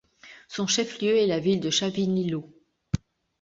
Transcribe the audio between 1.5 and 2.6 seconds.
de Chavinillo.